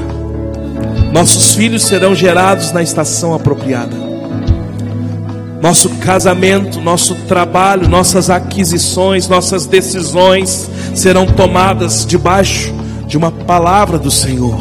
[1.12, 4.05] Nossos filhos serão gerados na estação apropriada.
[5.62, 12.74] Nosso casamento, nosso trabalho, nossas aquisições, nossas decisões serão tomadas debaixo
[13.06, 14.58] de uma palavra do Senhor.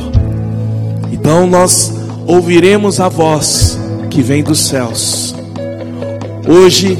[1.12, 1.94] Então nós
[2.26, 3.78] ouviremos a voz
[4.10, 5.36] que vem dos céus.
[6.48, 6.98] Hoje,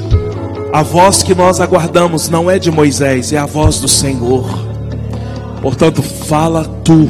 [0.74, 4.44] a voz que nós aguardamos não é de Moisés, é a voz do Senhor.
[5.62, 7.08] Portanto, fala tu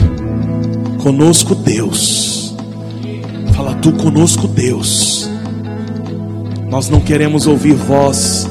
[1.01, 2.55] conosco, Deus.
[3.55, 5.24] Fala tu conosco, Deus.
[6.75, 8.49] Nós não queremos ouvir voz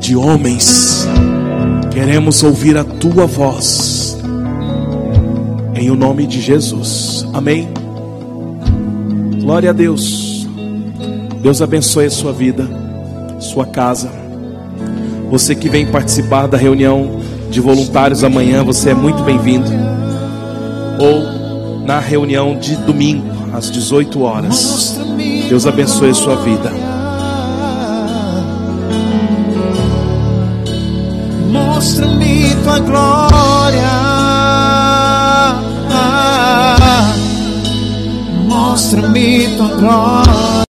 [0.00, 1.06] de homens,
[1.92, 4.16] queremos ouvir a tua voz.
[5.74, 7.26] Em o nome de Jesus.
[7.34, 7.68] Amém.
[9.42, 10.46] Glória a Deus.
[11.42, 12.66] Deus abençoe a sua vida,
[13.38, 14.10] sua casa.
[15.30, 17.20] Você que vem participar da reunião
[17.50, 19.68] de voluntários amanhã, você é muito bem-vindo.
[20.98, 24.98] Ou na reunião de domingo, às 18 horas.
[25.46, 26.93] Deus abençoe a sua vida.
[31.84, 33.90] Mostra-me tua glória.
[38.48, 40.63] Mostra-me tua glória.